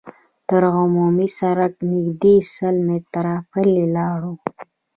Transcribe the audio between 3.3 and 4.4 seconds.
پلي لاړو.